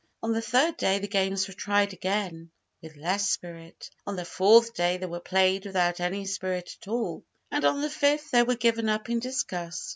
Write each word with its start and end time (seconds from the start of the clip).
On 0.23 0.31
the 0.33 0.41
third 0.41 0.77
day 0.77 0.97
the 0.97 1.07
games 1.07 1.47
were 1.47 1.53
tried 1.53 1.93
again, 1.93 2.49
with 2.81 2.95
less 2.97 3.29
spirit. 3.29 3.91
On 4.07 4.15
the 4.15 4.25
fourth 4.25 4.73
day 4.73 4.97
they 4.97 5.05
were 5.05 5.19
played 5.19 5.67
without 5.67 5.99
any 5.99 6.25
spirit 6.25 6.75
at 6.81 6.87
all, 6.87 7.23
and 7.51 7.63
on 7.65 7.81
the 7.83 7.89
fifth 7.91 8.31
they 8.31 8.41
were 8.41 8.55
given 8.55 8.89
up 8.89 9.11
in 9.11 9.19
disgust. 9.19 9.89